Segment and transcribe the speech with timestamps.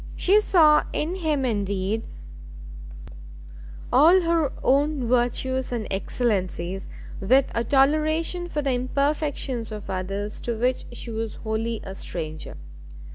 [0.15, 2.01] She saw in him, indeed,
[3.93, 6.87] all her own virtues and excellencies,
[7.19, 12.57] with a toleration for the imperfections of others to which she was wholly a stranger.